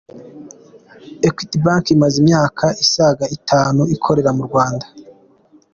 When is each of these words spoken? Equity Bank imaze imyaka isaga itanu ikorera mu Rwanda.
Equity 1.27 1.57
Bank 1.65 1.85
imaze 1.95 2.15
imyaka 2.23 2.65
isaga 2.83 3.25
itanu 3.37 3.81
ikorera 3.95 4.29
mu 4.37 4.43
Rwanda. 4.49 4.85